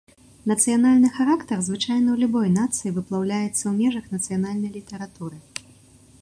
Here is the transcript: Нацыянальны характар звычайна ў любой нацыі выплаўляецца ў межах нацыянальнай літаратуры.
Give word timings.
Нацыянальны 0.51 1.09
характар 1.17 1.57
звычайна 1.67 2.07
ў 2.13 2.17
любой 2.23 2.47
нацыі 2.55 2.95
выплаўляецца 2.97 3.61
ў 3.61 3.73
межах 3.83 4.05
нацыянальнай 4.15 4.71
літаратуры. 4.81 5.37